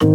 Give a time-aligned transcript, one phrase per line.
[0.00, 0.06] 皆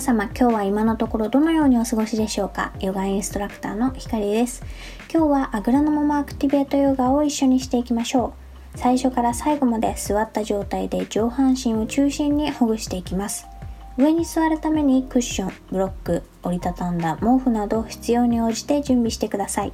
[0.00, 2.72] 様今日は今のところどのようにお過ごしでしょうか？
[2.78, 4.62] ヨガインストラクターのひかりです。
[5.12, 8.34] 今日はあぐらのままアクティベートヨガを一緒にしていきましょ
[8.74, 8.78] う。
[8.78, 13.48] 最初から最後まで座った状態で上半身を中心にほぐしていきます。
[13.96, 19.72] 上に座るためにクッション、ブロック、折りたたんだ毛布など必要に応じて準備してください。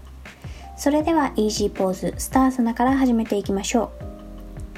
[0.77, 3.91] それではイージーポーズスターサナから始めていきましょう。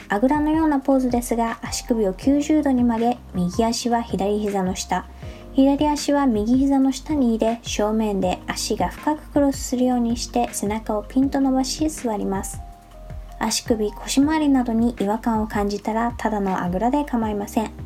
[0.09, 5.07] あぐらのようなポーズですが足首を90度に曲げ右足は左膝の下。
[5.55, 12.61] 左足は右膝の下に入れ正面で足が深くクロスするようにして背中をピンと伸ばし座ります。
[13.39, 17.82] 足首腰回りなどに違和感を感じたらただのあぐらで構いません。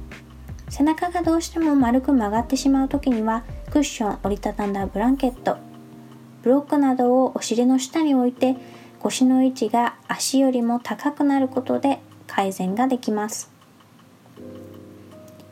[0.68, 5.56] 背中がどうしても丸く曲がってしまう時にはクッション折りたたんだブランケット。
[6.42, 8.56] ブロックなどをお尻の下に置いて
[9.00, 13.50] 腰の位置が足よりも高くなることで改善ができます。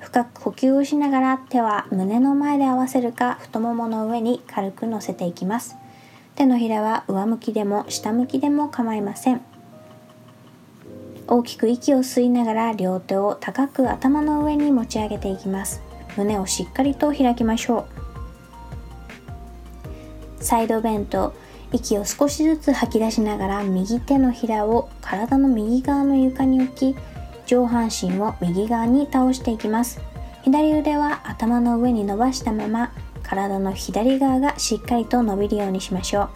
[0.00, 5.76] 深く呼吸をしながら手は胸の前で合わせるか太ももの上に軽く乗せていきます。
[6.34, 9.40] 手のひらは上向きでも下向きでも構いません。
[11.26, 15.82] 大きく息を吸いながら両手を高く頭の上に持ち上げていきます。
[16.16, 17.86] 胸をしっかりと開きましょ
[20.40, 20.44] う。
[20.44, 21.34] サイドベント
[21.72, 26.96] 息を少しずつ吐き出しながら右手のひらを体の右側の床に置き
[27.46, 30.00] 上半身を右側に倒していきます。
[30.42, 36.28] 左腕は頭の上に伸ばしたまま体の左側がしっかりと伸びるようにしましょ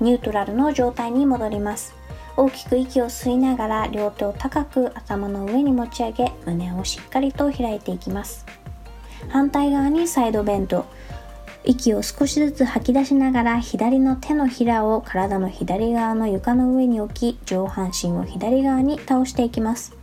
[0.00, 0.04] う。
[0.04, 1.94] ニュートラルの状態に戻ります。
[2.42, 8.44] 大きく息を吸いながら両手を高く頭の上に持ち上げ胸をしっかりと開いていきます。
[9.28, 10.84] 反対側にサイドベント
[11.62, 19.96] 息を少しずつ吐き出しながら左の手のひらを体の左側の床の上に置き上半身を左側に倒していきます。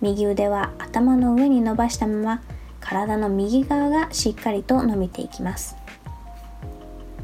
[0.00, 2.42] 右腕は頭の上に伸ばしたまま
[2.78, 5.74] 体の右側がしっかりと伸びていきます。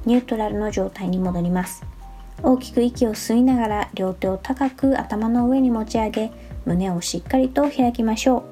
[0.05, 1.88] ニュートラルの状態に戻ります。
[2.43, 6.31] 大きく息を吸いながら両手を高く頭の上に持ち上げ
[6.67, 8.45] 胸をしっかりと開きましょ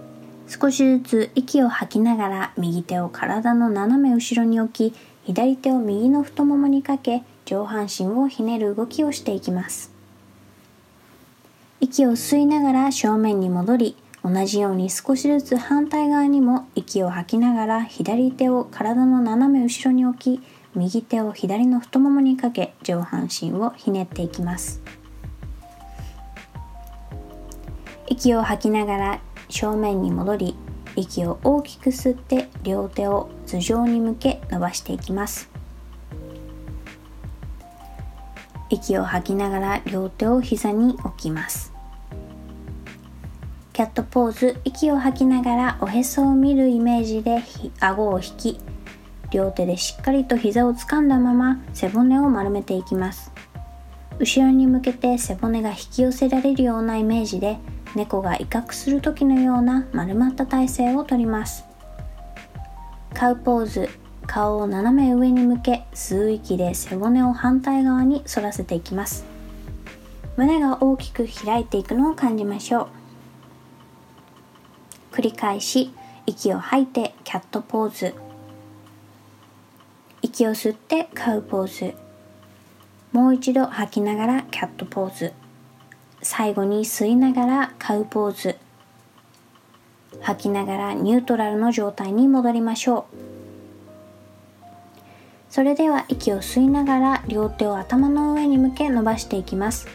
[0.48, 0.50] う。
[0.50, 9.92] 少しずつ息を吐きながら右手を体の斜め後ろに置き左手を右の太ももにかけ上半身をひねる動きをしていきます。
[11.80, 20.42] 息を吸いながら正面に戻り同じように少しずつ反対側にも息を吐きながら左手を体の斜め後ろに置き
[20.76, 24.82] 右手を左の太ももにかけ上半身をひねっていきます。
[28.06, 30.56] 息を吐きながら正面に戻り
[30.94, 35.48] 息を大きく吸って両手を頭上に向け伸ばしていきます。
[38.68, 41.72] 息を吐きながら両手を膝に置きます。
[43.72, 44.60] キャットポーズ。
[44.64, 47.42] 息を吐きながらおへそを見るイメージで
[47.80, 48.60] 顎を引き
[49.30, 53.32] 両手でしっかりと膝を掴んだまま背骨を丸めていきます。
[54.18, 57.58] 後ろに向けて背骨が引き寄せられるようなイメージで
[57.94, 61.64] 猫が威嚇する時のような丸まった体勢をとります。
[63.12, 63.88] カウポーズ
[64.26, 69.24] 顔を斜め上に向け吸う息で背骨を反対側に反らせていきます。
[70.36, 72.88] 胸が大きく開いていくのを感じましょ
[75.12, 75.14] う。
[75.14, 75.92] 繰り返し
[76.26, 78.25] 息を吐いてキャットポーズ。
[80.36, 81.94] 息を吸ってカウポーズ。
[83.10, 85.32] もう一度吐きながらキャットポーズ。
[86.20, 88.56] 最後に吸いながらカウポーズ。
[90.20, 93.16] 吐きながらニュートラルの状態に戻りましょう。
[95.48, 99.88] それでは息を吸いながら両手を頭の上に向け伸ばしていきます。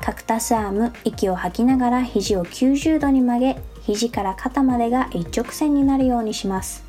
[0.00, 6.83] カクタスアーム息を吐きながら肘を90度に曲げ肘から肩までが一直線になるようにします。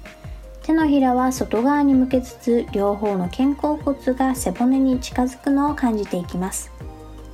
[0.65, 6.72] 手のひらは外側に向けつつ両方の肩甲骨が背骨に近づくのを感じていきます。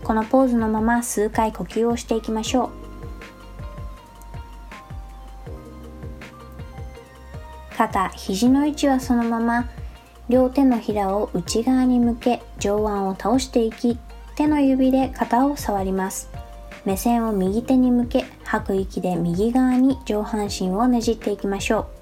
[0.04, 2.70] このポーズのまま数回呼吸をしていきましょう。
[7.78, 9.70] 肩肘の位置はそのまま
[10.28, 13.98] 両手のひらを内側に向け上腕を倒していき
[14.36, 16.30] 手の指で肩を触ります。
[16.84, 22.01] 目線を右手に向け吐く息で右側に上半身をねじっていきましょう。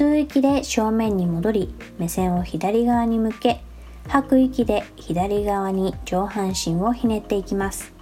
[0.00, 3.60] 吸う息で正面に戻り目線を左側に向け
[4.08, 7.92] 吐く息で左側に上半身をひねっていきます。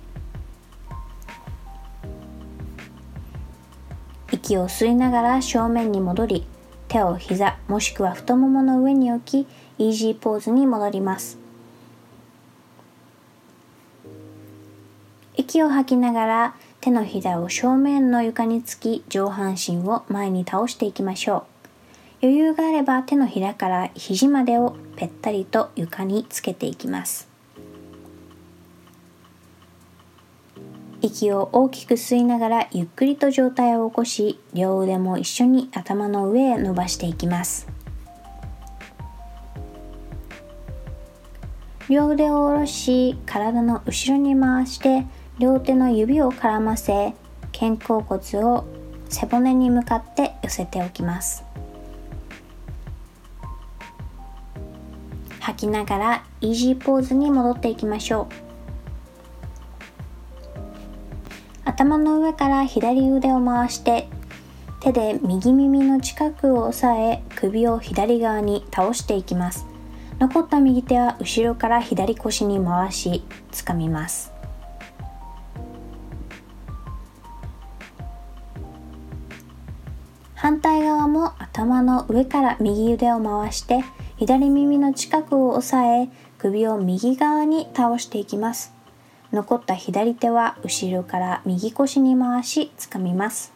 [4.30, 6.46] 息を吸いながら正面に戻り
[6.86, 9.48] 手を膝もしくは太ももの上に置き
[9.78, 11.36] イージーポーズに戻ります。
[15.36, 21.57] 息を吐きながら手のひらを正面の床につき上半身を前に倒していきましょう。
[22.20, 27.28] 余裕があれば手のひらから肘までをぺったりと床につけていきます。
[31.00, 37.68] 息を大きく吸いながらゆっくりと上体を起こし両腕も一緒に頭の上へ伸ばしていきます。
[41.88, 45.06] 両腕を下ろし体の後ろに回して
[45.38, 47.14] 両手の指を絡ませ
[47.52, 48.64] 肩甲骨を
[49.08, 51.44] 背骨に向かって寄せておきます。
[55.48, 58.34] 吐きながらイージーポーズに戻っていきましょう。
[61.64, 64.08] 頭の上から左腕を回して
[64.80, 69.66] 手で右耳の近くを押さえ首を左側に倒していきます。
[70.18, 74.30] 残った右手は後ろから左腰に回し掴みます。
[80.34, 83.82] 反対側も頭の上から右腕を回して
[84.18, 88.74] 左耳の近くを押さえ首を右側に倒していきます。
[89.32, 93.52] 残った左手は後ろから右腰に回し掴みます。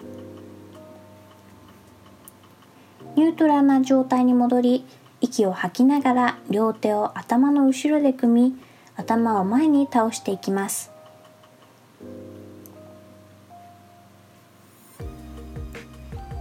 [3.16, 4.84] ニュートラルな状態に戻り
[5.20, 8.56] 息を吐きながら両手を頭の後ろで組み
[8.94, 10.92] 頭を前に倒していきます。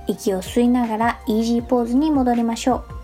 [0.05, 3.00] 息を吸いながらイージーポーズに戻りましょう。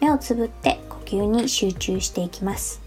[0.00, 2.86] 目をつぶって呼吸に集中していきます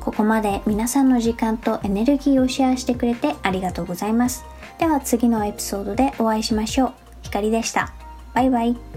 [0.00, 4.44] ここまで皆さんの時間とエネルギーをシェアしてくれてありがとうございます。
[4.78, 6.92] では次のエピソードでお会いしましょう。
[7.22, 7.92] ひかりでした。
[8.34, 8.89] バイバイ。